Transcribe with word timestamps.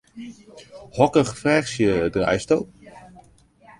Hokker 0.95 1.29
ferzje 1.41 1.93
draaisto? 2.17 2.59